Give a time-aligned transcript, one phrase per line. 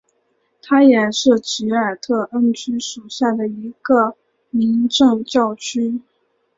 [0.63, 4.15] 它也是奇尔特恩区属下的一个
[4.49, 6.01] 民政教区。